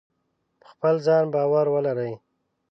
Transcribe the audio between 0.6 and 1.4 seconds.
په خپل ځان